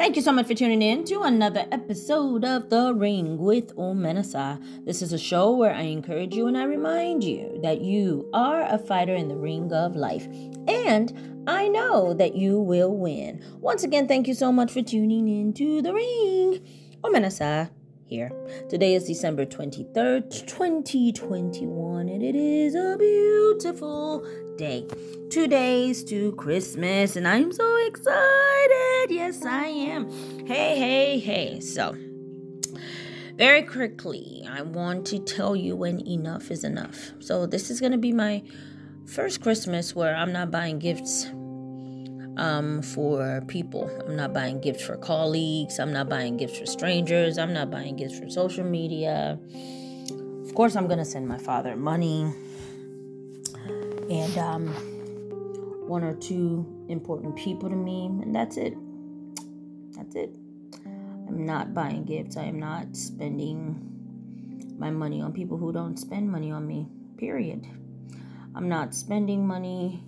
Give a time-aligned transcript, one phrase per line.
[0.00, 4.58] Thank you so much for tuning in to another episode of The Ring with Omenesa.
[4.86, 8.62] This is a show where I encourage you and I remind you that you are
[8.62, 10.26] a fighter in the ring of life.
[10.66, 13.44] And I know that you will win.
[13.60, 16.66] Once again, thank you so much for tuning in to The Ring.
[17.04, 17.68] Omenesa
[18.10, 18.30] here.
[18.68, 24.26] Today is December 23rd, 2021, and it is a beautiful
[24.58, 24.84] day.
[25.30, 29.10] Two days to Christmas, and I'm so excited.
[29.10, 30.10] Yes, I am.
[30.44, 31.60] Hey, hey, hey.
[31.60, 31.96] So,
[33.36, 37.12] very quickly, I want to tell you when enough is enough.
[37.20, 38.42] So, this is going to be my
[39.06, 41.30] first Christmas where I'm not buying gifts
[42.36, 43.90] um, for people.
[44.06, 45.78] I'm not buying gifts for colleagues.
[45.78, 47.38] I'm not buying gifts for strangers.
[47.38, 49.38] I'm not buying gifts for social media.
[50.44, 52.32] Of course, I'm going to send my father money
[54.10, 54.68] and um,
[55.86, 58.74] one or two important people to me, and that's it.
[59.92, 60.34] That's it.
[61.28, 62.36] I'm not buying gifts.
[62.36, 63.86] I am not spending
[64.78, 66.88] my money on people who don't spend money on me,
[67.18, 67.66] period.
[68.54, 70.02] I'm not spending money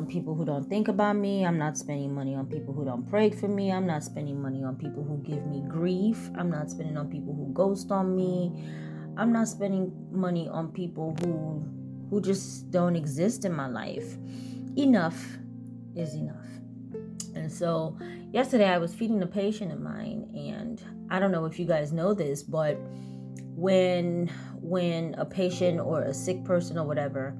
[0.00, 1.44] on people who don't think about me.
[1.44, 3.70] I'm not spending money on people who don't pray for me.
[3.70, 6.30] I'm not spending money on people who give me grief.
[6.38, 8.64] I'm not spending on people who ghost on me.
[9.18, 11.62] I'm not spending money on people who
[12.08, 14.16] who just don't exist in my life.
[14.76, 15.38] Enough
[15.94, 16.48] is enough.
[17.34, 17.98] And so
[18.32, 21.92] yesterday I was feeding a patient of mine and I don't know if you guys
[21.92, 22.78] know this, but
[23.54, 27.36] when when a patient or a sick person or whatever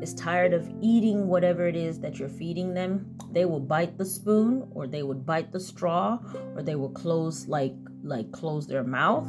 [0.00, 4.04] is tired of eating whatever it is that you're feeding them, they will bite the
[4.04, 6.18] spoon or they would bite the straw
[6.54, 9.26] or they will close like like close their mouth.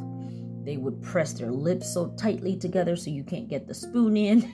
[0.63, 4.51] They would press their lips so tightly together so you can't get the spoon in.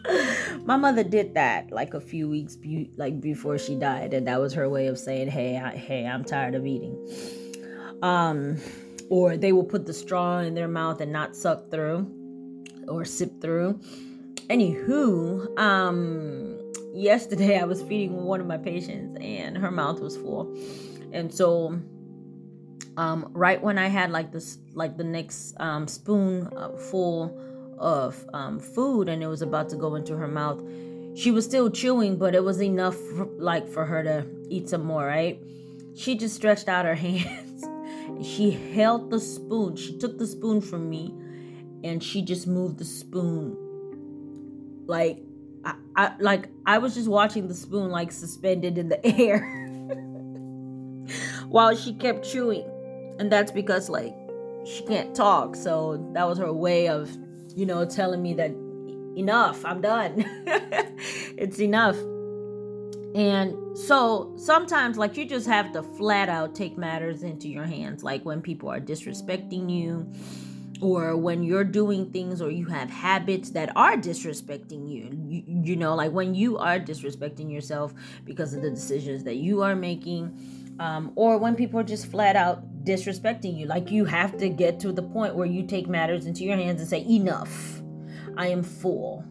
[0.64, 4.40] My mother did that like a few weeks be- like before she died and that
[4.40, 6.96] was her way of saying, "Hey, I, hey, I'm tired of eating."
[8.02, 8.58] Um
[9.08, 12.12] or they will put the straw in their mouth and not suck through
[12.88, 13.80] or sip through
[14.48, 16.56] Anywho, um,
[16.94, 20.56] yesterday I was feeding one of my patients and her mouth was full,
[21.12, 21.80] and so,
[22.96, 27.36] um, right when I had like this, like the next um, spoon uh, full
[27.76, 30.62] of um, food and it was about to go into her mouth,
[31.16, 34.84] she was still chewing, but it was enough for, like for her to eat some
[34.84, 35.04] more.
[35.04, 35.40] Right?
[35.96, 37.64] She just stretched out her hands.
[38.24, 39.74] she held the spoon.
[39.74, 41.12] She took the spoon from me,
[41.82, 43.65] and she just moved the spoon
[44.86, 45.18] like
[45.64, 49.66] I, I like I was just watching the spoon like suspended in the air
[51.48, 52.70] while she kept chewing.
[53.18, 54.14] And that's because like
[54.66, 55.56] she can't talk.
[55.56, 57.10] So that was her way of,
[57.54, 58.50] you know, telling me that
[59.16, 60.24] enough, I'm done.
[60.46, 61.96] it's enough.
[63.14, 68.04] And so sometimes, like, you just have to flat out take matters into your hands.
[68.04, 70.06] Like when people are disrespecting you,
[70.80, 75.76] or when you're doing things or you have habits that are disrespecting you, you, you
[75.76, 77.94] know like when you are disrespecting yourself
[78.24, 82.36] because of the decisions that you are making um, or when people are just flat
[82.36, 86.26] out disrespecting you like you have to get to the point where you take matters
[86.26, 87.82] into your hands and say enough.
[88.36, 89.24] I am full.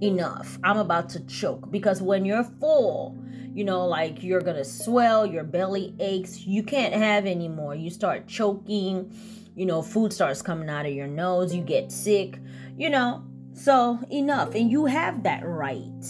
[0.00, 0.58] Enough.
[0.64, 1.70] I'm about to choke.
[1.70, 3.18] Because when you're full
[3.54, 8.26] you know like you're gonna swell your belly aches you can't have anymore you start
[8.26, 9.10] choking
[9.56, 12.38] you know, food starts coming out of your nose, you get sick,
[12.76, 13.24] you know.
[13.54, 14.54] So, enough.
[14.54, 16.04] And you have that right.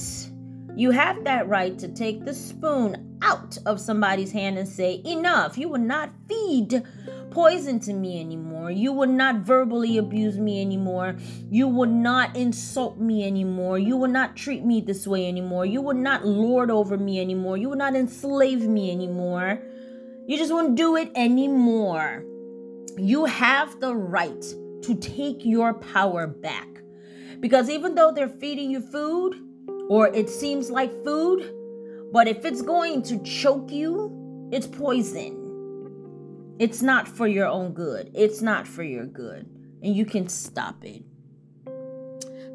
[0.74, 5.56] You have that right to take the spoon out of somebody's hand and say, Enough.
[5.56, 6.82] You will not feed
[7.30, 8.72] poison to me anymore.
[8.72, 11.16] You will not verbally abuse me anymore.
[11.48, 13.78] You will not insult me anymore.
[13.78, 15.66] You will not treat me this way anymore.
[15.66, 17.56] You will not lord over me anymore.
[17.56, 19.62] You will not enslave me anymore.
[20.26, 22.24] You just won't do it anymore.
[22.98, 24.44] You have the right
[24.82, 26.68] to take your power back.
[27.40, 29.34] Because even though they're feeding you food,
[29.88, 31.52] or it seems like food,
[32.12, 36.54] but if it's going to choke you, it's poison.
[36.58, 38.10] It's not for your own good.
[38.14, 39.46] It's not for your good.
[39.82, 41.02] And you can stop it.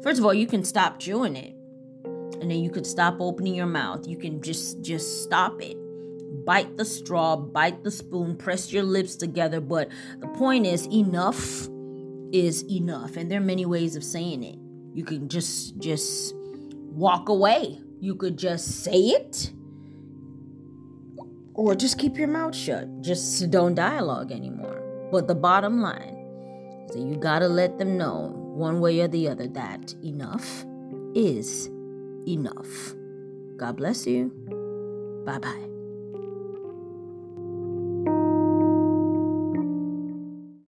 [0.02, 1.54] First of all, you can stop chewing it.
[2.40, 4.08] And then you could stop opening your mouth.
[4.08, 5.76] You can just just stop it
[6.44, 9.60] bite the straw, bite the spoon, press your lips together.
[9.60, 9.88] But
[10.20, 11.68] the point is, enough
[12.32, 13.16] is enough.
[13.16, 14.58] And there are many ways of saying it.
[14.94, 17.80] You can just just walk away.
[18.00, 19.52] You could just say it.
[21.54, 23.02] Or just keep your mouth shut.
[23.02, 24.80] Just don't dialogue anymore.
[25.12, 26.16] But the bottom line
[26.88, 30.64] is that you gotta let them know one way or the other that enough
[31.14, 31.68] is
[32.26, 32.94] enough.
[33.56, 34.30] God bless you.
[35.24, 35.71] Bye bye.